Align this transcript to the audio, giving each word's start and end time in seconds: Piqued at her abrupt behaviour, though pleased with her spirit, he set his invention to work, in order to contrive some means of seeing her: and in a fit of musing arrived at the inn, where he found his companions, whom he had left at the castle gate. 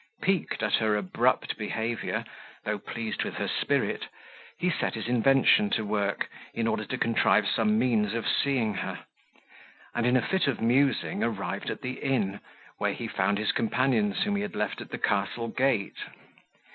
Piqued 0.23 0.63
at 0.63 0.73
her 0.77 0.95
abrupt 0.97 1.59
behaviour, 1.59 2.25
though 2.65 2.79
pleased 2.79 3.23
with 3.23 3.35
her 3.35 3.47
spirit, 3.47 4.07
he 4.57 4.71
set 4.71 4.95
his 4.95 5.07
invention 5.07 5.69
to 5.69 5.85
work, 5.85 6.27
in 6.55 6.65
order 6.65 6.85
to 6.85 6.97
contrive 6.97 7.47
some 7.47 7.77
means 7.77 8.15
of 8.15 8.25
seeing 8.27 8.73
her: 8.73 9.05
and 9.93 10.07
in 10.07 10.17
a 10.17 10.21
fit 10.27 10.47
of 10.47 10.59
musing 10.59 11.23
arrived 11.23 11.69
at 11.69 11.81
the 11.81 11.99
inn, 12.01 12.39
where 12.79 12.93
he 12.93 13.07
found 13.07 13.37
his 13.37 13.51
companions, 13.51 14.23
whom 14.23 14.35
he 14.37 14.41
had 14.41 14.55
left 14.55 14.81
at 14.81 14.89
the 14.89 14.97
castle 14.97 15.49
gate. 15.49 15.97